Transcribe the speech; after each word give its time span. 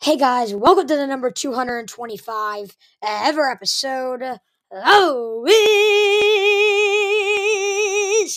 Hey 0.00 0.16
guys, 0.16 0.54
welcome 0.54 0.86
to 0.86 0.94
the 0.94 1.08
number 1.08 1.28
225 1.28 2.76
ever 3.02 3.50
episode 3.50 4.22
Wiz 4.72 5.58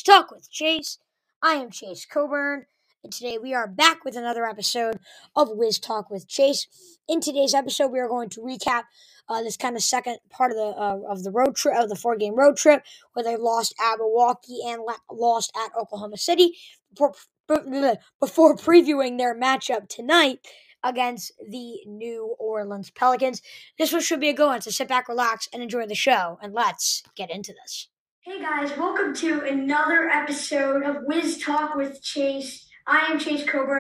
Talk 0.02 0.32
with 0.32 0.50
Chase. 0.50 0.98
I 1.40 1.54
am 1.54 1.70
Chase 1.70 2.08
Coburn, 2.12 2.66
and 3.04 3.14
today 3.14 3.38
we 3.38 3.54
are 3.54 3.68
back 3.68 4.04
with 4.04 4.16
another 4.16 4.44
episode 4.44 4.98
of 5.36 5.50
Wiz 5.52 5.78
Talk 5.78 6.10
with 6.10 6.28
Chase. 6.28 6.66
In 7.08 7.22
today's 7.22 7.54
episode, 7.54 7.92
we 7.92 8.00
are 8.00 8.10
going 8.10 8.30
to 8.30 8.42
recap 8.42 8.86
uh, 9.30 9.44
this 9.44 9.56
kind 9.56 9.76
of 9.76 9.84
second 9.84 10.18
part 10.32 10.50
of 10.50 10.58
the 10.58 10.64
uh, 10.64 10.98
of 11.08 11.24
the 11.24 11.30
road 11.30 11.56
trip 11.56 11.78
of 11.78 11.90
the 11.90 11.96
four 11.96 12.16
game 12.18 12.34
road 12.34 12.58
trip, 12.58 12.84
where 13.14 13.24
they 13.24 13.38
lost 13.38 13.76
at 13.80 14.00
Milwaukee 14.00 14.62
and 14.66 14.82
la- 14.82 14.96
lost 15.12 15.52
at 15.56 15.70
Oklahoma 15.80 16.18
City. 16.18 16.58
Before, 16.90 17.14
before 18.20 18.58
previewing 18.58 19.20
their 19.20 19.40
matchup 19.40 19.90
tonight 19.90 20.40
against 20.84 21.32
the 21.50 21.80
New 21.86 22.36
Orleans 22.40 22.90
Pelicans. 22.92 23.42
This 23.78 23.92
one 23.92 24.02
should 24.02 24.20
be 24.20 24.30
a 24.30 24.34
good 24.34 24.48
one, 24.48 24.62
so 24.62 24.72
sit 24.72 24.88
back, 24.88 25.08
relax, 25.08 25.48
and 25.54 25.62
enjoy 25.62 25.86
the 25.86 25.96
show. 25.96 26.38
And 26.42 26.54
let's 26.54 27.04
get 27.16 27.30
into 27.30 27.54
this. 27.54 27.88
Hey 28.22 28.40
guys, 28.42 28.76
welcome 28.78 29.16
to 29.16 29.42
another 29.42 30.08
episode 30.10 30.84
of 30.84 30.98
Wiz 31.06 31.38
Talk 31.40 31.76
with 31.76 32.02
Chase. 32.04 32.68
I 32.86 33.08
am 33.12 33.20
Chase 33.20 33.44
Coburn. 33.48 33.80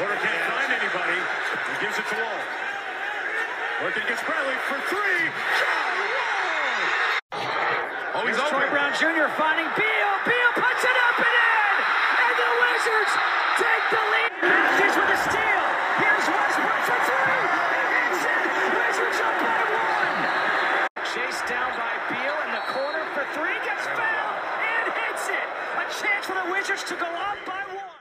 Porter 0.00 0.16
can't 0.24 0.44
find 0.48 0.72
anybody. 0.72 1.18
He 1.20 1.74
gives 1.84 1.98
it 2.00 2.06
to 2.08 2.16
Wall. 2.16 2.40
Working 3.84 4.04
against 4.08 4.24
Bradley 4.24 4.56
for 4.64 4.80
three. 4.88 5.22
Shot! 5.60 5.92
Wall! 6.08 6.80
Oh, 8.16 8.24
he's 8.24 8.40
Troy 8.48 8.64
open. 8.64 8.72
Brown 8.72 8.92
Jr. 8.96 9.28
finding 9.36 9.68
Beal. 9.76 10.12
Beal 10.24 10.52
puts 10.56 10.82
it 10.88 10.96
up 11.04 11.16
and 11.20 11.36
in. 11.36 11.74
And 12.16 12.32
the 12.40 12.50
Wizards 12.64 13.12
take 13.60 13.84
the 13.92 14.02
lead. 14.08 14.32
Matthews 14.40 14.96
with 14.96 15.12
a 15.12 15.20
steal. 15.20 15.64
Here's 16.00 16.26
Westbrook 16.32 16.80
for 16.88 17.00
three. 17.12 17.44
He 17.44 17.84
hits 17.92 18.24
it. 18.24 18.40
Wizards 18.72 19.18
up 19.20 19.36
by 19.36 19.60
one. 19.68 20.16
Chased 21.12 21.44
down 21.44 21.70
by 21.76 21.92
Beal 22.08 22.38
in 22.48 22.50
the 22.56 22.64
corner 22.72 23.04
for 23.12 23.24
three. 23.36 23.56
Gets 23.68 23.84
fouled 23.84 24.40
and 24.64 24.86
hits 24.96 25.28
it. 25.28 25.46
A 25.76 25.84
chance 25.92 26.24
for 26.24 26.40
the 26.40 26.48
Wizards 26.48 26.88
to 26.88 26.96
go 26.96 27.04
up 27.04 27.36
by 27.44 27.60
one. 27.68 28.00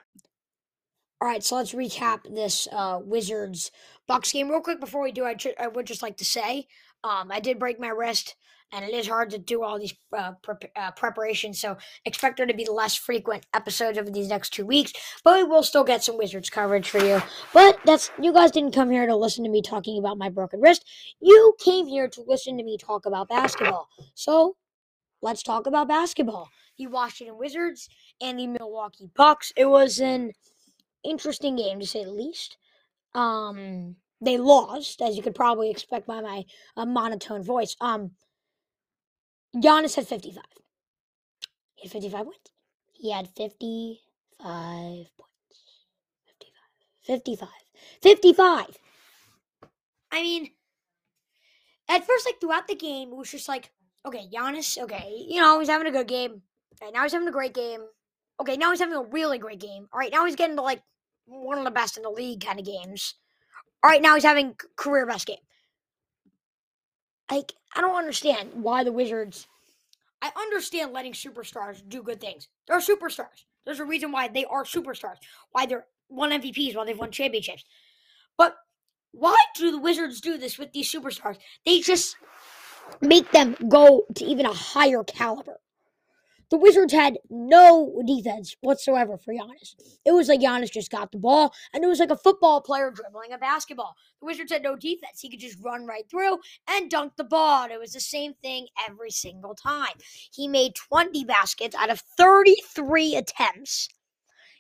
All 1.22 1.28
right, 1.40 1.44
so 1.46 1.56
let's 1.56 1.74
recap 1.74 2.20
this 2.36 2.68
uh, 2.72 3.00
Wizards 3.02 3.72
Bucks 4.08 4.32
game 4.32 4.50
real 4.50 4.60
quick. 4.60 4.80
Before 4.80 5.02
we 5.02 5.12
do, 5.12 5.24
I, 5.24 5.36
ju- 5.36 5.54
I 5.60 5.68
would 5.68 5.88
just 5.88 6.02
like 6.02 6.18
to 6.18 6.26
say 6.26 6.68
um, 7.04 7.32
I 7.32 7.40
did 7.40 7.60
break 7.60 7.80
my 7.80 7.88
wrist, 7.88 8.36
and 8.74 8.84
it 8.84 8.94
is 8.94 9.08
hard 9.08 9.30
to 9.30 9.38
do 9.38 9.64
all 9.64 9.80
these 9.80 9.94
uh, 10.16 10.34
prep 10.44 10.66
uh, 10.76 10.92
preparations. 10.92 11.62
So 11.62 11.78
expect 12.04 12.38
there 12.38 12.46
to 12.46 12.54
be 12.54 12.68
less 12.70 12.96
frequent 12.96 13.46
episodes 13.54 13.98
over 13.98 14.10
these 14.10 14.28
next 14.28 14.50
two 14.50 14.66
weeks, 14.66 14.92
but 15.24 15.38
we 15.38 15.44
will 15.44 15.64
still 15.64 15.86
get 15.86 16.04
some 16.04 16.18
Wizards 16.18 16.50
coverage 16.50 16.90
for 16.90 17.00
you. 17.00 17.22
But 17.54 17.80
that's 17.86 18.12
you 18.22 18.34
guys 18.34 18.52
didn't 18.52 18.76
come 18.76 18.92
here 18.92 19.08
to 19.08 19.16
listen 19.16 19.46
to 19.46 19.50
me 19.50 19.62
talking 19.62 19.98
about 19.98 20.18
my 20.18 20.30
broken 20.30 20.60
wrist. 20.60 20.86
You 21.22 21.56
came 21.64 21.88
here 21.88 22.10
to 22.10 22.24
listen 22.28 22.58
to 22.58 22.64
me 22.64 22.78
talk 22.78 23.06
about 23.06 23.30
basketball. 23.30 23.88
So 24.14 24.58
let's 25.22 25.44
talk 25.44 25.68
about 25.68 25.88
basketball. 25.88 26.50
The 26.78 26.88
Washington 26.88 27.38
Wizards 27.38 27.90
and 28.22 28.40
the 28.40 28.48
Milwaukee 28.48 29.10
Bucks. 29.14 29.52
It 29.58 29.66
was 29.66 30.00
an 30.00 30.32
interesting 31.04 31.56
game 31.56 31.80
to 31.80 31.88
say 31.88 32.04
the 32.04 32.12
least. 32.12 32.58
Um, 33.14 33.96
they 34.22 34.38
lost, 34.38 35.02
as 35.02 35.16
you 35.16 35.24
could 35.24 35.36
probably 35.36 35.70
expect 35.70 36.08
by 36.08 36.22
my 36.22 36.44
uh, 36.76 36.86
monotone 36.86 37.44
voice. 37.44 37.76
Um, 37.80 38.12
Giannis 39.56 39.96
had 39.96 40.08
55. 40.08 40.44
He 41.76 41.88
had 41.88 41.92
55 41.92 42.26
wins. 42.26 42.38
He 42.94 43.12
had 43.12 43.30
55 43.36 45.08
points. 45.18 45.64
55. 46.28 46.60
55. 47.04 47.50
55. 48.02 48.78
I 50.12 50.22
mean, 50.22 50.50
at 51.88 52.06
first, 52.06 52.26
like 52.26 52.40
throughout 52.42 52.68
the 52.68 52.76
game, 52.76 53.10
it 53.10 53.16
was 53.16 53.32
just 53.32 53.48
like, 53.48 53.72
okay, 54.06 54.28
Giannis, 54.32 54.78
okay, 54.78 55.26
you 55.28 55.40
know, 55.40 55.60
he's 55.60 55.70
having 55.70 55.88
a 55.88 55.92
good 55.92 56.08
game. 56.08 56.42
Okay, 56.74 56.92
now 56.92 57.04
he's 57.04 57.14
having 57.14 57.28
a 57.28 57.32
great 57.32 57.54
game. 57.54 57.82
Okay, 58.40 58.58
now 58.58 58.72
he's 58.72 58.80
having 58.80 58.96
a 58.96 59.04
really 59.04 59.38
great 59.38 59.60
game. 59.60 59.88
All 59.92 60.00
right, 60.00 60.12
now 60.12 60.26
he's 60.26 60.36
getting 60.36 60.56
to 60.56 60.62
like 60.62 60.82
one 61.26 61.58
of 61.58 61.66
the 61.66 61.72
best 61.72 61.98
in 61.98 62.04
the 62.04 62.10
league 62.10 62.44
kind 62.44 62.60
of 62.60 62.66
games. 62.66 63.16
All 63.84 63.90
right, 63.90 64.02
now 64.02 64.16
he's 64.16 64.24
having 64.24 64.56
career 64.76 65.06
best 65.06 65.28
game. 65.28 65.38
Like, 67.30 67.54
I 67.76 67.82
don't 67.82 67.96
understand 67.96 68.50
why 68.54 68.84
the 68.84 68.92
Wizards. 68.92 69.48
I 70.22 70.32
understand 70.36 70.92
letting 70.92 71.14
superstars 71.14 71.88
do 71.88 72.02
good 72.02 72.20
things. 72.20 72.48
They're 72.68 72.80
superstars. 72.80 73.46
There's 73.66 73.80
a 73.80 73.86
reason 73.86 74.12
why 74.12 74.28
they 74.28 74.46
are 74.46 74.64
superstars. 74.64 75.18
Why 75.52 75.66
they're 75.66 75.86
won 76.10 76.32
MVPs, 76.32 76.76
why 76.76 76.86
they've 76.86 76.98
won 76.98 77.12
championships. 77.12 77.64
But 78.38 78.56
why 79.12 79.38
do 79.56 79.72
the 79.72 79.80
Wizards 79.80 80.22
do 80.22 80.38
this 80.38 80.58
with 80.58 80.72
these 80.74 80.92
superstars? 80.92 81.38
They 81.66 81.80
just 81.82 82.16
make 83.02 83.32
them 83.32 83.56
go 83.70 84.06
to 84.16 84.26
even 84.26 84.46
a 84.46 84.54
higher 84.54 85.04
caliber. 85.04 85.60
The 86.50 86.58
Wizards 86.58 86.94
had 86.94 87.20
no 87.30 88.02
defense 88.06 88.56
whatsoever 88.62 89.18
for 89.18 89.34
Giannis. 89.34 89.76
It 90.04 90.12
was 90.12 90.28
like 90.28 90.40
Giannis 90.40 90.72
just 90.72 90.92
got 90.92 91.12
the 91.12 91.20
ball, 91.20 91.54
and 91.74 91.84
it 91.84 91.88
was 91.88 92.00
like 92.00 92.10
a 92.10 92.18
football 92.18 92.62
player 92.62 92.92
dribbling 92.92 93.34
a 93.34 93.38
basketball. 93.38 93.96
The 94.20 94.26
Wizards 94.26 94.52
had 94.52 94.64
no 94.64 94.76
defense. 94.76 95.22
He 95.22 95.30
could 95.30 95.40
just 95.40 95.60
run 95.62 95.86
right 95.86 96.10
through 96.10 96.40
and 96.68 96.90
dunk 96.90 97.14
the 97.18 97.24
ball. 97.24 97.64
And 97.64 97.72
it 97.72 97.80
was 97.80 97.94
the 97.94 98.00
same 98.00 98.34
thing 98.42 98.68
every 98.88 99.12
single 99.12 99.54
time. 99.54 99.94
He 100.34 100.48
made 100.48 100.74
20 100.76 101.24
baskets 101.24 101.76
out 101.76 101.92
of 101.92 102.02
33 102.18 103.16
attempts. 103.16 103.90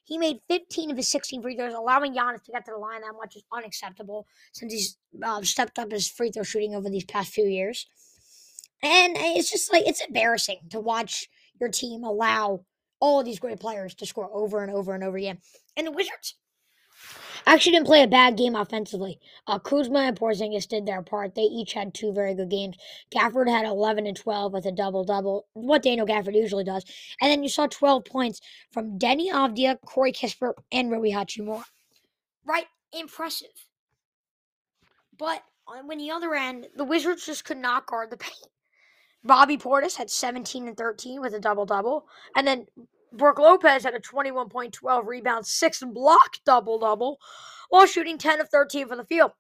He 0.03 0.17
made 0.17 0.39
15 0.47 0.91
of 0.91 0.97
his 0.97 1.07
16 1.07 1.41
free 1.41 1.55
throws, 1.55 1.73
allowing 1.73 2.16
Giannis 2.16 2.44
to 2.45 2.51
get 2.51 2.66
to 2.66 2.72
the 2.72 2.78
line 2.78 3.01
that 3.01 3.13
much 3.13 3.35
is 3.35 3.44
unacceptable 3.51 4.28
since 4.53 4.73
he's 4.73 4.97
uh, 5.23 5.41
stepped 5.44 5.78
up 5.78 5.91
his 5.91 6.07
free 6.07 6.31
throw 6.31 6.44
shooting 6.44 6.73
over 6.73 6.89
these 6.89 7.05
past 7.05 7.31
few 7.31 7.45
years. 7.45 7.88
And 8.81 9.17
it's 9.17 9.51
just 9.51 9.72
like, 9.72 9.85
it's 9.85 10.01
embarrassing 10.01 10.61
to 10.69 10.79
watch 10.79 11.29
your 11.59 11.70
team 11.70 12.03
allow 12.03 12.66
all 13.00 13.24
these 13.24 13.40
great 13.40 13.59
players 13.59 13.94
to 13.96 14.06
score 14.06 14.30
over 14.34 14.64
and 14.64 14.72
over 14.72 14.94
and 14.94 15.03
over 15.03 15.18
again. 15.18 15.40
And 15.78 15.88
the 15.88 15.92
Wizards 15.92 16.36
actually 17.46 17.72
didn't 17.74 17.88
play 17.88 18.03
a 18.03 18.08
bad 18.08 18.38
game 18.38 18.56
offensively. 18.56 19.20
Uh, 19.47 19.59
Kuzma 19.59 20.00
and 20.00 20.20
Porzingis 20.20 20.68
did 20.68 20.86
their 20.86 21.02
part. 21.02 21.36
They 21.36 21.44
each 21.44 21.74
had 21.74 21.94
two 21.94 22.12
very 22.12 22.34
good 22.34 22.50
games. 22.50 22.78
Gafford 23.14 23.50
had 23.50 23.66
11 23.66 24.06
and 24.06 24.18
12 24.18 24.53
with 24.53 24.66
a 24.66 24.72
double 24.72 25.03
double, 25.03 25.47
what 25.53 25.84
Daniel 25.84 26.08
Gafford 26.08 26.36
usually 26.36 26.64
does. 26.64 26.84
And 27.22 27.31
then 27.31 27.44
you 27.44 27.50
saw 27.50 27.68
12 27.68 28.06
points 28.06 28.41
from 28.72 29.00
Deni 29.00 29.31
Avdija, 29.31 29.78
Corey 29.86 30.12
Kispert, 30.12 30.53
and 30.72 30.91
Rui 30.91 31.12
Hachimura. 31.12 31.64
Right? 32.46 32.68
Impressive. 32.94 33.47
But 35.18 35.44
on 35.68 35.88
the 35.97 36.12
other 36.12 36.34
end, 36.34 36.68
the 36.76 36.84
Wizards 36.84 37.26
just 37.26 37.46
could 37.46 37.58
not 37.58 37.86
guard 37.86 38.09
the 38.09 38.18
paint. 38.18 38.50
Bobby 39.24 39.57
Portis 39.57 39.97
had 39.97 40.09
17 40.09 40.68
and 40.68 40.78
13 40.78 41.22
with 41.22 41.34
a 41.34 41.40
double 41.40 41.66
double. 41.66 42.07
And 42.35 42.47
then 42.47 42.68
Brook 43.12 43.40
Lopez 43.40 43.84
had 43.84 43.94
a 43.94 44.00
21.12 44.00 45.06
rebound, 45.06 45.46
six 45.46 45.84
block 45.84 46.38
double 46.46 46.80
double 46.80 47.19
while 47.69 47.85
shooting 47.85 48.18
10 48.18 48.41
of 48.41 48.50
13 48.50 48.88
from 48.88 48.97
the 48.97 49.03
field. 49.03 49.31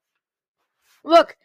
Look, 1.03 1.37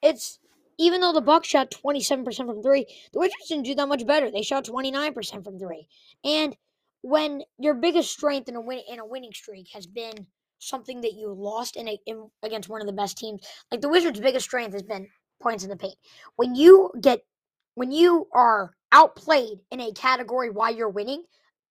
it's 0.00 0.38
even 0.78 1.00
though 1.00 1.12
the 1.12 1.20
Bucks 1.20 1.48
shot 1.48 1.70
27% 1.70 2.24
from 2.36 2.62
three, 2.62 2.86
the 3.12 3.18
Wizards 3.18 3.48
didn't 3.48 3.64
do 3.64 3.74
that 3.74 3.88
much 3.88 4.06
better. 4.06 4.30
They 4.30 4.42
shot 4.42 4.64
29% 4.64 5.44
from 5.44 5.58
three. 5.58 5.86
And 6.24 6.56
when 7.02 7.42
your 7.58 7.74
biggest 7.74 8.10
strength 8.10 8.48
in 8.48 8.56
a 8.56 8.60
win 8.60 8.80
in 8.88 8.98
a 8.98 9.06
winning 9.06 9.32
streak 9.32 9.68
has 9.74 9.86
been 9.86 10.26
something 10.58 11.00
that 11.02 11.14
you 11.14 11.32
lost 11.32 11.76
in, 11.76 11.88
a, 11.88 11.98
in 12.06 12.30
against 12.42 12.68
one 12.68 12.80
of 12.80 12.86
the 12.86 12.92
best 12.92 13.18
teams, 13.18 13.42
like 13.70 13.80
the 13.80 13.88
Wizards' 13.88 14.20
biggest 14.20 14.46
strength 14.46 14.72
has 14.72 14.82
been 14.82 15.08
points 15.40 15.64
in 15.64 15.70
the 15.70 15.76
paint. 15.76 15.96
When 16.36 16.54
you 16.54 16.90
get 17.00 17.22
when 17.74 17.92
you 17.92 18.28
are 18.32 18.74
outplayed 18.92 19.58
in 19.70 19.80
a 19.80 19.92
category 19.92 20.50
why 20.50 20.70
you're 20.70 20.88
winning, 20.88 21.24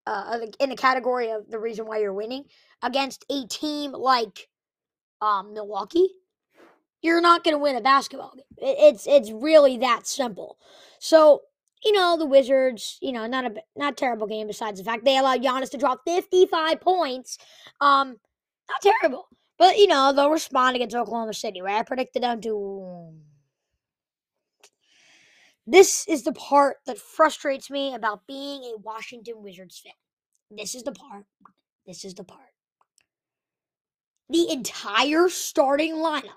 uh, 0.06 0.38
in 0.58 0.72
a 0.72 0.76
category 0.76 1.30
of 1.30 1.48
the 1.48 1.58
reason 1.58 1.86
why 1.86 1.98
you're 1.98 2.12
winning 2.12 2.44
against 2.82 3.24
a 3.30 3.46
team 3.46 3.92
like 3.92 4.48
um, 5.20 5.54
Milwaukee, 5.54 6.08
you're 7.02 7.20
not 7.20 7.44
going 7.44 7.54
to 7.54 7.62
win 7.62 7.76
a 7.76 7.80
basketball 7.80 8.32
game. 8.34 8.44
It's 8.58 9.06
it's 9.06 9.30
really 9.30 9.78
that 9.78 10.06
simple. 10.06 10.58
So 10.98 11.42
you 11.84 11.92
know 11.92 12.16
the 12.16 12.26
Wizards, 12.26 12.98
you 13.00 13.12
know 13.12 13.26
not 13.26 13.44
a 13.44 13.54
not 13.76 13.96
terrible 13.96 14.26
game. 14.26 14.46
Besides 14.46 14.78
the 14.78 14.84
fact 14.84 15.04
they 15.04 15.18
allowed 15.18 15.42
Giannis 15.42 15.70
to 15.70 15.78
drop 15.78 16.02
55 16.06 16.80
points, 16.80 17.38
um, 17.80 18.16
not 18.68 18.82
terrible. 18.82 19.26
But 19.58 19.78
you 19.78 19.86
know 19.86 20.12
they'll 20.12 20.30
respond 20.30 20.76
against 20.76 20.96
Oklahoma 20.96 21.34
City. 21.34 21.60
Right? 21.60 21.78
I 21.78 21.82
predicted 21.82 22.22
them 22.22 22.40
to 22.42 23.12
this 25.66 26.06
is 26.08 26.24
the 26.24 26.32
part 26.32 26.78
that 26.86 26.98
frustrates 26.98 27.70
me 27.70 27.94
about 27.94 28.26
being 28.26 28.62
a 28.64 28.78
Washington 28.78 29.42
Wizards 29.42 29.80
fan. 29.84 29.92
This 30.50 30.74
is 30.74 30.82
the 30.82 30.92
part. 30.92 31.24
This 31.86 32.04
is 32.04 32.14
the 32.14 32.24
part. 32.24 32.50
the 34.32 34.50
entire 34.50 35.28
starting 35.28 35.94
lineup 35.96 36.30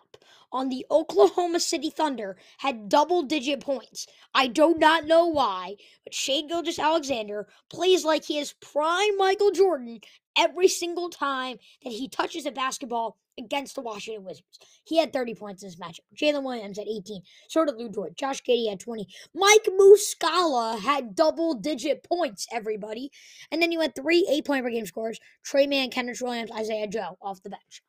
on 0.51 0.69
the 0.69 0.85
Oklahoma 0.91 1.59
City 1.59 1.89
Thunder 1.89 2.37
had 2.59 2.87
double 2.87 3.23
digit 3.23 3.59
points. 3.61 4.05
I 4.33 4.47
do 4.47 4.75
not 4.77 5.05
know 5.05 5.25
why, 5.25 5.75
but 6.03 6.13
Shai 6.13 6.41
Gilgeous-Alexander 6.47 7.47
plays 7.69 8.05
like 8.05 8.25
he 8.25 8.37
is 8.37 8.53
prime 8.61 9.17
Michael 9.17 9.51
Jordan 9.51 9.99
every 10.37 10.67
single 10.67 11.09
time 11.09 11.57
that 11.83 11.91
he 11.91 12.07
touches 12.07 12.45
a 12.45 12.51
basketball 12.51 13.17
against 13.37 13.75
the 13.75 13.81
Washington 13.81 14.23
Wizards. 14.23 14.59
He 14.85 14.97
had 14.97 15.11
30 15.11 15.35
points 15.35 15.63
in 15.63 15.69
this 15.69 15.77
matchup. 15.77 15.99
Jalen 16.15 16.43
Williams 16.43 16.77
had 16.77 16.87
18. 16.87 17.21
So 17.49 17.65
did 17.65 17.75
Lu 17.75 17.89
Dort. 17.89 18.15
Josh 18.15 18.41
Giddey 18.43 18.69
had 18.69 18.79
20. 18.79 19.07
Mike 19.33 19.67
Muscala 19.79 20.79
had 20.79 21.15
double 21.15 21.53
digit 21.53 22.03
points, 22.03 22.47
everybody. 22.51 23.11
And 23.51 23.61
then 23.61 23.71
you 23.71 23.81
had 23.81 23.95
three 23.95 24.27
eight 24.29 24.45
point 24.45 24.63
per 24.63 24.69
game 24.69 24.85
scores 24.85 25.19
Tre 25.43 25.67
Mann, 25.67 25.89
Kenrich 25.89 26.21
Williams, 26.21 26.51
Isaiah 26.51 26.87
Joe 26.87 27.17
off 27.21 27.41
the 27.43 27.49
bench. 27.49 27.81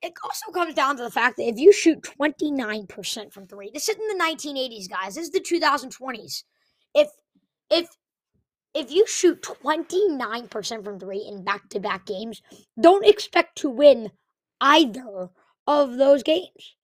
It 0.00 0.14
also 0.24 0.50
comes 0.50 0.74
down 0.74 0.96
to 0.96 1.04
the 1.04 1.10
fact 1.10 1.36
that 1.36 1.48
if 1.48 1.58
you 1.58 1.72
shoot 1.72 2.02
29% 2.02 3.32
from 3.32 3.46
three, 3.46 3.70
this 3.72 3.88
isn't 3.88 4.18
the 4.18 4.24
1980s, 4.24 4.90
guys. 4.90 5.14
This 5.14 5.26
is 5.26 5.30
the 5.30 5.40
2020s. 5.40 6.42
If 6.94 7.08
if 7.70 7.88
if 8.74 8.90
you 8.90 9.06
shoot 9.06 9.42
29% 9.42 10.84
from 10.84 10.98
three 10.98 11.26
in 11.28 11.44
back 11.44 11.68
to 11.70 11.80
back 11.80 12.06
games, 12.06 12.42
don't 12.80 13.06
expect 13.06 13.56
to 13.58 13.70
win 13.70 14.10
either 14.60 15.30
of 15.66 15.96
those 15.96 16.22
games. 16.22 16.76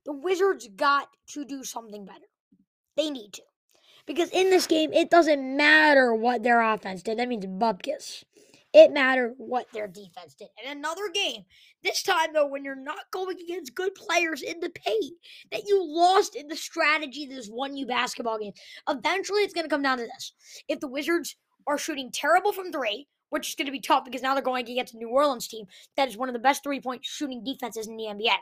The 0.06 0.13
Wizards 0.13 0.69
got 0.75 1.07
to 1.33 1.45
do 1.45 1.63
something 1.63 2.06
better. 2.06 2.25
They 2.97 3.09
need 3.09 3.33
to. 3.33 3.41
Because 4.06 4.30
in 4.31 4.50
this 4.50 4.65
game, 4.65 4.91
it 4.91 5.12
doesn't 5.12 5.56
matter 5.56 6.15
what 6.15 6.41
their 6.41 6.62
offense 6.62 7.03
did. 7.03 7.19
That 7.19 7.27
means 7.27 7.45
bupkis. 7.45 8.24
It 8.74 8.91
mattered 8.91 9.33
what 9.38 9.65
their 9.74 9.88
defense 9.88 10.35
did. 10.35 10.50
And 10.63 10.77
another 10.77 11.09
game, 11.13 11.44
this 11.83 12.03
time 12.03 12.33
though, 12.33 12.45
when 12.45 12.63
you're 12.63 12.75
not 12.75 13.09
going 13.12 13.39
against 13.39 13.74
good 13.74 13.95
players 13.95 14.44
in 14.44 14.59
the 14.59 14.69
paint, 14.69 15.15
that 15.51 15.68
you 15.68 15.83
lost 15.83 16.35
in 16.35 16.47
the 16.47 16.56
strategy 16.56 17.25
that 17.25 17.35
has 17.35 17.50
won 17.50 17.75
you 17.75 17.88
basketball 17.88 18.38
games. 18.38 18.59
Eventually, 18.88 19.42
it's 19.42 19.53
going 19.53 19.65
to 19.65 19.69
come 19.69 19.81
down 19.81 19.97
to 19.97 20.06
this. 20.06 20.33
If 20.68 20.80
the 20.80 20.88
Wizards 20.88 21.35
are 21.65 21.80
shooting 21.80 22.12
terrible 22.12 22.51
from 22.51 22.71
three, 22.71 23.07
which 23.29 23.49
is 23.49 23.55
going 23.55 23.65
to 23.65 23.71
be 23.71 23.79
tough 23.79 24.05
because 24.05 24.21
now 24.21 24.33
they're 24.33 24.43
going 24.43 24.67
against 24.67 24.93
a 24.93 24.97
New 24.97 25.09
Orleans 25.09 25.47
team 25.47 25.65
that 25.95 26.07
is 26.07 26.17
one 26.17 26.29
of 26.29 26.33
the 26.33 26.39
best 26.39 26.63
three 26.63 26.79
point 26.79 27.05
shooting 27.05 27.43
defenses 27.43 27.87
in 27.87 27.97
the 27.97 28.05
NBA. 28.05 28.35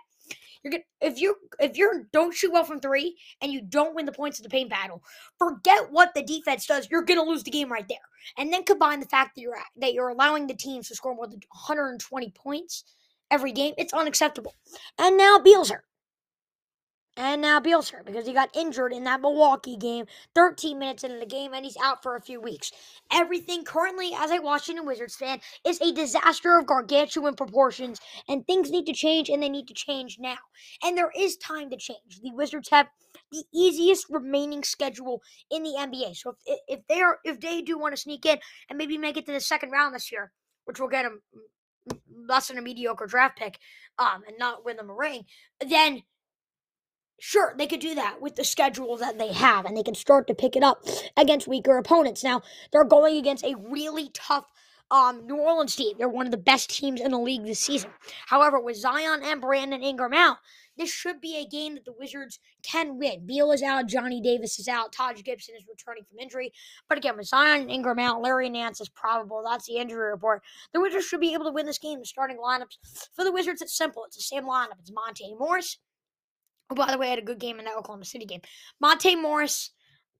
You're 0.63 0.71
gonna, 0.71 0.83
if 1.01 1.19
you 1.19 1.35
if 1.59 1.77
you 1.77 2.05
don't 2.11 2.33
shoot 2.33 2.51
well 2.51 2.63
from 2.63 2.79
three 2.79 3.15
and 3.41 3.51
you 3.51 3.61
don't 3.61 3.95
win 3.95 4.05
the 4.05 4.11
points 4.11 4.39
of 4.39 4.43
the 4.43 4.49
paint 4.49 4.69
battle, 4.69 5.03
forget 5.37 5.91
what 5.91 6.13
the 6.13 6.23
defense 6.23 6.65
does. 6.65 6.89
You're 6.89 7.03
gonna 7.03 7.23
lose 7.23 7.43
the 7.43 7.51
game 7.51 7.71
right 7.71 7.87
there. 7.87 7.97
And 8.37 8.51
then 8.51 8.63
combine 8.63 8.99
the 8.99 9.05
fact 9.05 9.35
that 9.35 9.41
you're 9.41 9.57
that 9.77 9.93
you're 9.93 10.09
allowing 10.09 10.47
the 10.47 10.55
teams 10.55 10.89
to 10.89 10.95
score 10.95 11.15
more 11.15 11.27
than 11.27 11.39
120 11.51 12.31
points 12.31 12.83
every 13.31 13.51
game. 13.51 13.73
It's 13.77 13.93
unacceptable. 13.93 14.55
And 14.97 15.17
now 15.17 15.39
Beal's 15.39 15.69
hurt. 15.69 15.83
And 17.19 17.41
now 17.41 17.59
Beal's 17.59 17.89
hurt 17.89 18.05
because 18.05 18.27
he 18.27 18.33
got 18.33 18.55
injured 18.55 18.93
in 18.93 19.03
that 19.05 19.21
Milwaukee 19.21 19.75
game, 19.75 20.05
13 20.35 20.77
minutes 20.77 21.03
into 21.03 21.17
the 21.17 21.25
game, 21.25 21.51
and 21.51 21.65
he's 21.65 21.77
out 21.83 22.03
for 22.03 22.15
a 22.15 22.21
few 22.21 22.39
weeks. 22.39 22.71
Everything 23.11 23.63
currently, 23.63 24.11
as 24.15 24.29
a 24.29 24.39
Washington 24.39 24.85
Wizards 24.85 25.15
fan, 25.15 25.39
is 25.65 25.81
a 25.81 25.91
disaster 25.91 26.59
of 26.59 26.67
gargantuan 26.67 27.33
proportions, 27.33 27.99
and 28.29 28.45
things 28.45 28.69
need 28.69 28.85
to 28.85 28.93
change, 28.93 29.29
and 29.29 29.41
they 29.41 29.49
need 29.49 29.67
to 29.67 29.73
change 29.73 30.17
now. 30.19 30.37
And 30.83 30.95
there 30.95 31.11
is 31.17 31.37
time 31.37 31.71
to 31.71 31.77
change. 31.77 32.19
The 32.21 32.31
Wizards 32.35 32.69
have 32.69 32.87
the 33.31 33.43
easiest 33.51 34.05
remaining 34.11 34.63
schedule 34.63 35.23
in 35.49 35.63
the 35.63 35.73
NBA. 35.75 36.15
So 36.17 36.35
if, 36.45 36.59
if 36.67 36.87
they 36.87 37.01
are 37.01 37.17
if 37.23 37.39
they 37.39 37.63
do 37.63 37.79
want 37.79 37.95
to 37.95 38.01
sneak 38.01 38.27
in 38.27 38.37
and 38.69 38.77
maybe 38.77 38.97
make 38.97 39.17
it 39.17 39.25
to 39.25 39.31
the 39.31 39.39
second 39.39 39.71
round 39.71 39.95
this 39.95 40.11
year, 40.11 40.31
which 40.65 40.79
will 40.79 40.87
get 40.87 41.03
them 41.03 41.21
less 42.27 42.49
than 42.49 42.59
a 42.59 42.61
mediocre 42.61 43.07
draft 43.07 43.39
pick, 43.39 43.57
um, 43.97 44.21
and 44.27 44.37
not 44.37 44.63
win 44.63 44.77
them 44.77 44.91
a 44.91 44.93
ring, 44.93 45.25
then 45.67 46.03
Sure, 47.19 47.53
they 47.57 47.67
could 47.67 47.79
do 47.79 47.95
that 47.95 48.21
with 48.21 48.35
the 48.35 48.43
schedule 48.43 48.95
that 48.97 49.17
they 49.17 49.33
have, 49.33 49.65
and 49.65 49.75
they 49.75 49.83
can 49.83 49.95
start 49.95 50.27
to 50.27 50.35
pick 50.35 50.55
it 50.55 50.63
up 50.63 50.85
against 51.15 51.47
weaker 51.47 51.77
opponents. 51.77 52.23
Now, 52.23 52.41
they're 52.71 52.83
going 52.83 53.17
against 53.17 53.43
a 53.43 53.55
really 53.55 54.09
tough 54.13 54.45
um, 54.91 55.25
New 55.25 55.37
Orleans 55.37 55.75
team. 55.75 55.95
They're 55.97 56.07
one 56.07 56.27
of 56.27 56.31
the 56.31 56.37
best 56.37 56.69
teams 56.69 57.01
in 57.01 57.11
the 57.11 57.19
league 57.19 57.43
this 57.43 57.59
season. 57.59 57.89
However, 58.27 58.59
with 58.59 58.77
Zion 58.77 59.21
and 59.23 59.41
Brandon 59.41 59.83
Ingram 59.83 60.13
out, 60.13 60.37
this 60.77 60.91
should 60.91 61.19
be 61.19 61.35
a 61.37 61.47
game 61.47 61.73
that 61.73 61.85
the 61.85 61.93
Wizards 61.97 62.39
can 62.61 62.99
win. 62.99 63.25
Beal 63.25 63.51
is 63.51 63.63
out, 63.63 63.87
Johnny 63.87 64.21
Davis 64.21 64.59
is 64.59 64.67
out, 64.67 64.93
Taj 64.93 65.23
Gibson 65.23 65.55
is 65.55 65.65
returning 65.67 66.03
from 66.03 66.19
injury. 66.19 66.53
But 66.87 66.99
again, 66.99 67.17
with 67.17 67.27
Zion 67.27 67.61
and 67.61 67.71
Ingram 67.71 67.97
out, 67.97 68.21
Larry 68.21 68.49
Nance 68.49 68.79
is 68.79 68.89
probable. 68.89 69.43
That's 69.43 69.65
the 69.65 69.77
injury 69.77 70.11
report. 70.11 70.43
The 70.73 70.81
Wizards 70.81 71.05
should 71.05 71.19
be 71.19 71.33
able 71.33 71.45
to 71.45 71.51
win 71.51 71.65
this 71.65 71.79
game. 71.79 71.99
The 71.99 72.05
starting 72.05 72.37
lineups 72.37 72.77
for 73.15 73.23
the 73.23 73.31
Wizards, 73.31 73.61
it's 73.61 73.75
simple. 73.75 74.03
It's 74.05 74.17
the 74.17 74.21
same 74.21 74.43
lineup. 74.43 74.79
It's 74.79 74.91
Monte 74.91 75.35
Morris, 75.39 75.79
who, 76.69 76.75
by 76.75 76.91
the 76.91 76.97
way, 76.97 77.07
I 77.07 77.11
had 77.11 77.19
a 77.19 77.23
good 77.23 77.39
game 77.39 77.59
in 77.59 77.65
that 77.65 77.77
Oklahoma 77.77 78.05
City 78.05 78.25
game. 78.25 78.41
Monte 78.79 79.15
Morris, 79.15 79.71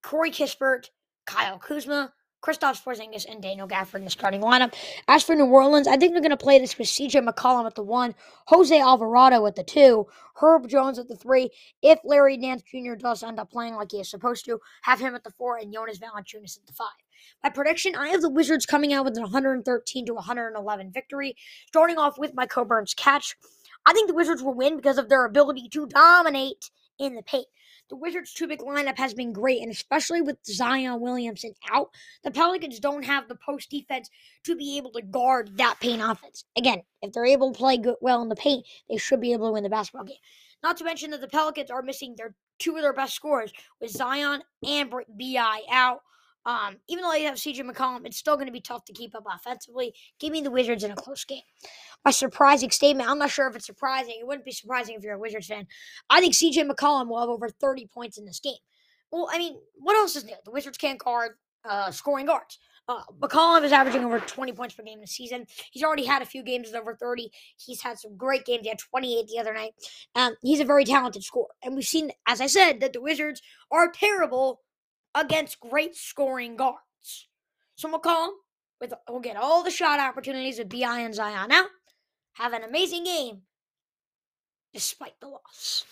Corey 0.04 0.32
Kispert, 0.32 0.90
Kyle 1.26 1.60
Kuzma, 1.60 2.14
Kristaps 2.42 2.84
Porzingis, 2.84 3.26
and 3.30 3.42
Daniel 3.42 3.68
Gafford 3.68 3.96
in 3.96 4.06
the 4.06 4.12
starting 4.12 4.42
lineup. 4.42 4.74
As 5.08 5.24
for 5.24 5.36
New 5.36 5.46
Orleans, 5.46 5.88
I 5.88 5.98
think 5.98 6.14
they're 6.14 6.22
going 6.22 6.30
to 6.30 6.38
play 6.38 6.60
this 6.60 6.78
with 6.78 6.88
CJ 6.88 7.28
McCollum 7.28 7.66
at 7.66 7.76
the 7.76 7.84
one, 7.84 8.16
Jose 8.48 8.80
Alvarado 8.80 9.46
at 9.48 9.56
the 9.56 9.64
two, 9.64 10.06
Herb 10.36 10.70
Jones 10.70 11.00
at 11.00 11.08
the 11.08 11.16
three. 11.16 11.50
If 11.82 12.00
Larry 12.06 12.38
Nance 12.38 12.64
Jr. 12.64 12.94
does 12.94 13.24
end 13.24 13.40
up 13.40 13.52
playing 13.52 13.76
like 13.76 13.92
he 13.92 14.00
is 14.00 14.10
supposed 14.10 14.46
to, 14.46 14.60
have 14.84 15.00
him 15.00 15.16
at 15.16 15.24
the 15.24 15.32
four 15.32 15.58
and 15.58 15.74
Jonas 15.74 16.00
Valanciunas 16.00 16.58
at 16.58 16.68
the 16.68 16.74
five. 16.74 16.88
My 17.44 17.50
prediction: 17.50 17.96
I 17.96 18.10
have 18.10 18.22
the 18.22 18.30
Wizards 18.30 18.66
coming 18.66 18.94
out 18.94 19.04
with 19.04 19.18
an 19.18 19.24
113 19.24 20.06
to 20.06 20.14
111 20.14 20.92
victory, 20.92 21.36
starting 21.68 21.98
off 21.98 22.20
with 22.20 22.36
my 22.36 22.46
Coburn's 22.46 22.94
catch. 22.94 23.36
I 23.86 23.94
think 23.94 24.08
the 24.08 24.16
Wizards 24.16 24.44
will 24.44 24.54
win 24.54 24.76
because 24.76 24.98
of 24.98 25.10
their 25.10 25.26
ability 25.26 25.70
to 25.70 25.88
dominate 25.88 26.70
in 27.00 27.16
the 27.16 27.24
paint. 27.24 27.48
The 27.90 27.96
Wizards' 27.96 28.34
two 28.34 28.48
big 28.48 28.60
lineup 28.60 28.98
has 28.98 29.14
been 29.14 29.32
great, 29.32 29.62
and 29.62 29.72
especially 29.72 30.22
with 30.22 30.38
Zion 30.46 31.00
Williamson 31.00 31.54
out, 31.72 31.90
the 32.24 32.32
Pelicans 32.32 32.80
don't 32.80 33.04
have 33.04 33.30
the 33.30 33.36
post 33.36 33.70
defense 33.70 34.10
to 34.44 34.58
be 34.58 34.78
able 34.78 34.92
to 34.92 35.02
guard 35.02 35.58
that 35.58 35.80
paint 35.80 36.02
offense. 36.02 36.44
Again, 36.58 36.82
if 37.02 37.14
they're 37.14 37.26
able 37.26 37.54
to 37.54 37.58
play 37.58 37.78
good, 37.78 37.96
well 38.02 38.22
in 38.22 38.28
the 38.28 38.36
paint, 38.36 38.66
they 38.90 38.98
should 38.98 39.22
be 39.22 39.32
able 39.32 39.48
to 39.48 39.54
win 39.54 39.64
the 39.64 39.70
basketball 39.70 40.04
game. 40.04 40.18
Not 40.64 40.76
to 40.78 40.84
mention 40.84 41.12
that 41.12 41.22
the 41.22 41.28
Pelicans 41.28 41.72
are 41.72 41.82
missing 41.82 42.16
their 42.18 42.36
two 42.60 42.76
of 42.76 42.82
their 42.82 42.94
best 42.94 43.14
scorers 43.14 43.54
with 43.80 43.92
Zion 43.92 44.42
and 44.68 44.92
BI 44.92 45.62
out. 45.72 46.02
Um, 46.48 46.78
even 46.88 47.04
though 47.04 47.12
they 47.12 47.24
have 47.24 47.36
CJ 47.36 47.70
McCollum, 47.70 48.06
it's 48.06 48.18
still 48.18 48.36
going 48.36 48.48
to 48.48 48.54
be 48.54 48.62
tough 48.62 48.86
to 48.86 48.94
keep 48.94 49.14
up 49.14 49.26
offensively. 49.30 49.94
Give 50.18 50.32
me 50.32 50.40
the 50.40 50.50
Wizards 50.50 50.86
in 50.86 50.92
a 50.92 50.96
close 50.96 51.26
game. 51.26 51.42
A 52.06 52.14
surprising 52.14 52.72
statement. 52.72 53.10
I'm 53.10 53.20
not 53.20 53.32
sure 53.32 53.50
if 53.50 53.56
it's 53.58 53.66
surprising. 53.66 54.16
It 54.18 54.26
wouldn't 54.26 54.46
be 54.46 54.54
surprising 54.54 54.96
if 54.96 55.04
you're 55.04 55.16
a 55.16 55.20
Wizards 55.20 55.48
fan. 55.48 55.68
I 56.10 56.22
think 56.22 56.36
CJ 56.36 56.70
McCollum 56.70 57.10
will 57.10 57.20
have 57.20 57.28
over 57.28 57.50
30 57.50 57.88
points 57.94 58.18
in 58.18 58.26
this 58.26 58.40
game. 58.40 58.56
Well, 59.12 59.28
I 59.30 59.38
mean, 59.38 59.58
what 59.76 59.98
else 59.98 60.16
is 60.16 60.24
new? 60.24 60.36
The 60.46 60.52
Wizards 60.52 60.78
can't 60.78 60.98
guard 60.98 61.34
uh, 61.66 61.92
scoring 61.92 62.28
guards. 62.28 62.60
Uh, 62.88 63.02
McCollum 63.20 63.66
is 63.66 63.74
averaging 63.74 64.06
over 64.06 64.20
20 64.22 64.54
points 64.54 64.74
per 64.74 64.84
game 64.84 65.02
this 65.02 65.12
season. 65.12 65.46
He's 65.72 65.84
already 65.84 66.06
had 66.06 66.22
a 66.22 66.26
few 66.26 66.42
games 66.44 66.68
with 66.68 66.76
over 66.76 66.96
30. 66.96 67.30
He's 67.58 67.82
had 67.82 68.00
some 68.00 68.16
great 68.16 68.46
games. 68.46 68.62
He 68.64 68.70
had 68.70 68.80
28 68.80 69.28
the 69.28 69.40
other 69.40 69.54
night. 69.54 69.74
Um, 70.16 70.36
he's 70.42 70.62
a 70.62 70.66
very 70.66 70.86
talented 70.86 71.24
scorer. 71.26 71.50
And 71.62 71.76
we've 71.76 71.84
seen, 71.84 72.12
as 72.26 72.40
I 72.40 72.48
said, 72.48 72.80
that 72.80 72.94
the 72.94 73.02
Wizards 73.02 73.42
are 73.72 73.92
terrible 73.92 74.62
against 75.20 75.60
great 75.60 75.96
scoring 75.96 76.56
guards. 76.56 77.28
So 77.76 77.92
McCollum 77.92 78.30
with, 78.80 78.94
will 79.10 79.20
get 79.20 79.38
all 79.38 79.64
the 79.64 79.72
shot 79.72 80.00
opportunities 80.00 80.60
with 80.60 80.70
BI 80.70 81.00
and 81.00 81.14
Zion 81.14 81.52
out. 81.52 81.68
Have 82.34 82.54
an 82.54 82.64
amazing 82.64 83.04
game 83.04 83.42
despite 84.74 85.20
the 85.20 85.28
loss. 85.28 85.86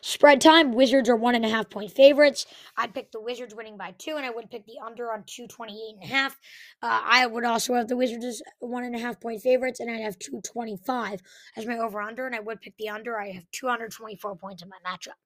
Spread 0.00 0.40
time, 0.40 0.72
Wizards 0.72 1.08
are 1.08 1.16
one 1.16 1.34
and 1.34 1.44
a 1.44 1.48
half 1.48 1.70
point 1.70 1.90
favorites. 1.90 2.46
I'd 2.76 2.94
pick 2.94 3.10
the 3.10 3.20
Wizards 3.20 3.54
winning 3.54 3.76
by 3.76 3.94
two, 3.98 4.16
and 4.16 4.26
I 4.26 4.30
would 4.30 4.50
pick 4.50 4.66
the 4.66 4.78
under 4.84 5.12
on 5.12 5.24
228 5.26 5.94
and 5.94 6.02
a 6.02 6.14
half. 6.14 6.38
Uh, 6.82 7.00
I 7.04 7.26
would 7.26 7.44
also 7.44 7.74
have 7.74 7.88
the 7.88 7.96
Wizards 7.96 8.24
as 8.24 8.42
one 8.60 8.84
and 8.84 8.94
a 8.94 8.98
half 8.98 9.20
point 9.20 9.42
favorites, 9.42 9.80
and 9.80 9.90
I'd 9.90 10.00
have 10.00 10.18
225 10.18 11.20
as 11.56 11.66
my 11.66 11.78
over 11.78 12.00
under, 12.00 12.26
and 12.26 12.34
I 12.34 12.40
would 12.40 12.60
pick 12.60 12.76
the 12.76 12.88
under. 12.88 13.18
I 13.18 13.30
have 13.32 13.44
224 13.52 14.36
points 14.36 14.62
in 14.62 14.68
my 14.68 14.76
matchup. 14.84 15.16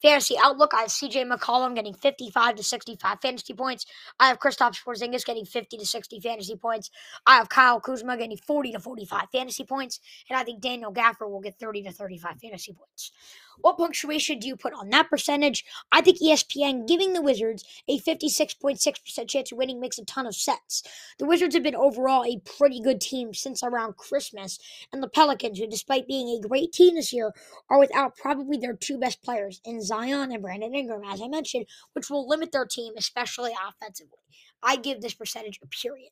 Fantasy 0.00 0.36
outlook, 0.42 0.72
I 0.74 0.82
have 0.82 0.90
CJ 0.90 1.30
McCollum 1.30 1.74
getting 1.74 1.94
55 1.94 2.56
to 2.56 2.62
65 2.62 3.18
fantasy 3.20 3.54
points. 3.54 3.86
I 4.18 4.28
have 4.28 4.38
Kristaps 4.38 4.82
Porzingis 4.84 5.24
getting 5.24 5.44
50 5.44 5.76
to 5.78 5.86
60 5.86 6.20
fantasy 6.20 6.56
points. 6.56 6.90
I 7.26 7.36
have 7.36 7.48
Kyle 7.48 7.80
Kuzma 7.80 8.16
getting 8.16 8.36
40 8.36 8.72
to 8.72 8.80
45 8.80 9.26
fantasy 9.32 9.64
points, 9.64 10.00
and 10.28 10.38
I 10.38 10.44
think 10.44 10.60
Daniel 10.60 10.92
Gafford 10.92 11.30
will 11.30 11.40
get 11.40 11.58
30 11.58 11.82
to 11.84 11.92
35 11.92 12.38
fantasy 12.42 12.72
points. 12.72 13.12
What 13.60 13.78
punctuation 13.78 14.38
do 14.38 14.48
you 14.48 14.56
put 14.56 14.72
on 14.72 14.90
that 14.90 15.08
percentage? 15.08 15.64
I 15.92 16.00
think 16.00 16.18
ESPN 16.18 16.88
giving 16.88 17.12
the 17.12 17.22
Wizards 17.22 17.64
a 17.86 18.00
56.6% 18.00 19.28
chance 19.28 19.52
of 19.52 19.58
winning 19.58 19.80
makes 19.80 19.98
a 19.98 20.04
ton 20.04 20.26
of 20.26 20.34
sense. 20.34 20.82
The 21.18 21.26
Wizards 21.26 21.54
have 21.54 21.62
been 21.62 21.76
overall 21.76 22.24
a 22.24 22.40
pretty 22.40 22.80
good 22.80 23.00
team 23.00 23.34
since 23.34 23.62
around 23.62 23.96
Christmas, 23.96 24.58
and 24.92 25.02
the 25.02 25.08
Pelicans, 25.08 25.58
who 25.58 25.66
despite 25.66 26.08
being 26.08 26.28
a 26.28 26.46
great 26.46 26.72
team 26.72 26.96
this 26.96 27.12
year, 27.12 27.32
are 27.70 27.78
without 27.78 28.16
probably 28.16 28.58
their 28.58 28.74
two 28.74 28.98
best 28.98 29.22
players 29.22 29.60
in 29.64 29.82
Zion 29.82 30.32
and 30.32 30.42
Brandon 30.42 30.74
Ingram, 30.74 31.02
as 31.04 31.22
I 31.22 31.28
mentioned, 31.28 31.66
which 31.92 32.10
will 32.10 32.28
limit 32.28 32.52
their 32.52 32.66
team, 32.66 32.94
especially 32.96 33.52
offensively. 33.68 34.18
I 34.62 34.76
give 34.76 35.00
this 35.00 35.14
percentage 35.14 35.60
a 35.62 35.66
period. 35.66 36.10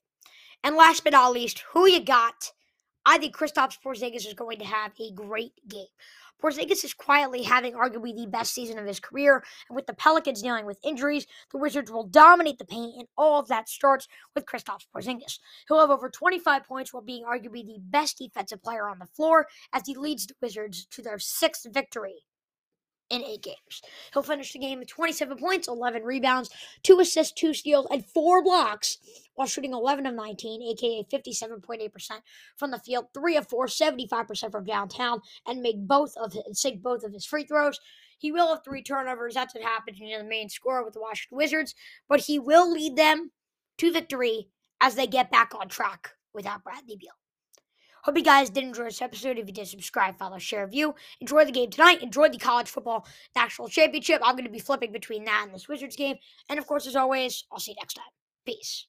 And 0.62 0.76
last 0.76 1.04
but 1.04 1.14
not 1.14 1.32
least, 1.32 1.64
who 1.72 1.88
you 1.88 2.00
got? 2.00 2.52
I 3.06 3.18
think 3.18 3.34
Kristaps 3.34 3.78
Porzingis 3.82 4.26
is 4.26 4.34
going 4.34 4.58
to 4.58 4.64
have 4.66 4.92
a 5.00 5.10
great 5.12 5.54
game. 5.66 5.86
Porzingis 6.40 6.84
is 6.84 6.94
quietly 6.94 7.42
having 7.42 7.74
arguably 7.74 8.14
the 8.14 8.26
best 8.26 8.54
season 8.54 8.78
of 8.78 8.86
his 8.86 9.00
career, 9.00 9.44
and 9.68 9.76
with 9.76 9.86
the 9.86 9.94
Pelicans 9.94 10.42
dealing 10.42 10.66
with 10.66 10.78
injuries, 10.82 11.26
the 11.52 11.58
Wizards 11.58 11.90
will 11.90 12.04
dominate 12.04 12.58
the 12.58 12.64
paint, 12.64 12.94
and 12.96 13.08
all 13.16 13.40
of 13.40 13.48
that 13.48 13.68
starts 13.68 14.08
with 14.34 14.46
Kristaps 14.46 14.86
Porzingis. 14.94 15.38
He'll 15.68 15.80
have 15.80 15.90
over 15.90 16.08
25 16.08 16.64
points 16.64 16.92
while 16.92 17.02
being 17.02 17.24
arguably 17.24 17.66
the 17.66 17.78
best 17.80 18.18
defensive 18.18 18.62
player 18.62 18.88
on 18.88 18.98
the 18.98 19.06
floor 19.06 19.46
as 19.72 19.82
he 19.86 19.94
leads 19.94 20.26
the 20.26 20.34
Wizards 20.40 20.86
to 20.86 21.02
their 21.02 21.18
sixth 21.18 21.66
victory 21.70 22.24
in 23.10 23.24
eight 23.24 23.42
games. 23.42 23.82
He'll 24.12 24.22
finish 24.22 24.52
the 24.52 24.58
game 24.58 24.78
with 24.78 24.88
27 24.88 25.36
points, 25.36 25.68
11 25.68 26.04
rebounds, 26.04 26.50
2 26.84 27.00
assists, 27.00 27.32
2 27.32 27.52
steals, 27.52 27.86
and 27.90 28.06
4 28.06 28.42
blocks 28.42 28.98
while 29.34 29.46
shooting 29.46 29.72
11 29.72 30.06
of 30.06 30.14
19, 30.14 30.62
aka 30.62 31.04
57.8% 31.12 32.10
from 32.56 32.70
the 32.70 32.78
field, 32.78 33.06
3 33.12 33.36
of 33.36 33.48
4, 33.48 33.66
75% 33.66 34.52
from 34.52 34.64
downtown, 34.64 35.20
and 35.46 35.60
make 35.60 35.86
both 35.86 36.16
of 36.16 36.32
his, 36.32 36.42
sink 36.52 36.82
both 36.82 37.04
of 37.04 37.12
his 37.12 37.26
free 37.26 37.44
throws. 37.44 37.80
He 38.18 38.32
will 38.32 38.48
have 38.48 38.62
three 38.64 38.82
turnovers. 38.82 39.34
That's 39.34 39.54
what 39.54 39.64
happens 39.64 39.98
when 39.98 40.10
you're 40.10 40.22
the 40.22 40.28
main 40.28 40.48
scorer 40.48 40.84
with 40.84 40.94
the 40.94 41.00
Washington 41.00 41.38
Wizards, 41.38 41.74
but 42.08 42.20
he 42.20 42.38
will 42.38 42.70
lead 42.70 42.96
them 42.96 43.30
to 43.78 43.92
victory 43.92 44.48
as 44.80 44.94
they 44.94 45.06
get 45.06 45.30
back 45.30 45.54
on 45.58 45.68
track 45.68 46.10
without 46.34 46.62
Bradley 46.62 46.96
Beal. 46.96 47.19
Hope 48.02 48.16
you 48.16 48.24
guys 48.24 48.50
did 48.50 48.64
enjoy 48.64 48.84
this 48.84 49.02
episode. 49.02 49.38
If 49.38 49.46
you 49.46 49.52
did, 49.52 49.68
subscribe, 49.68 50.18
follow, 50.18 50.38
share, 50.38 50.66
view. 50.66 50.94
Enjoy 51.20 51.44
the 51.44 51.52
game 51.52 51.70
tonight. 51.70 52.02
Enjoy 52.02 52.28
the 52.28 52.38
college 52.38 52.68
football 52.68 53.06
national 53.36 53.68
championship. 53.68 54.20
I'm 54.24 54.34
going 54.34 54.44
to 54.44 54.50
be 54.50 54.58
flipping 54.58 54.92
between 54.92 55.24
that 55.24 55.42
and 55.44 55.54
this 55.54 55.68
Wizards 55.68 55.96
game. 55.96 56.16
And 56.48 56.58
of 56.58 56.66
course, 56.66 56.86
as 56.86 56.96
always, 56.96 57.44
I'll 57.52 57.58
see 57.58 57.72
you 57.72 57.76
next 57.80 57.94
time. 57.94 58.04
Peace. 58.46 58.86